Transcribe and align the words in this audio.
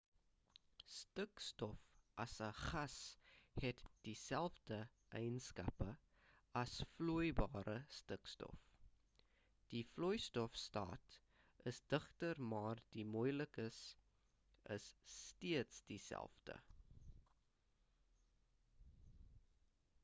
stikstof 0.91 1.81
as 2.23 2.31
'n 2.45 2.53
gas 2.59 2.93
het 3.63 3.81
dieselfde 4.07 4.77
eienskappe 5.19 5.89
as 6.61 6.71
vloeibare 6.93 7.75
stikstof 7.97 8.63
die 9.75 9.83
vloeistof 9.93 10.57
staat 10.63 11.17
is 11.73 11.81
digter 11.95 12.41
maar 12.55 12.81
die 12.97 13.07
molekules 13.17 13.81
is 14.77 14.87
steeds 15.17 15.85
dieselfde 15.93 16.57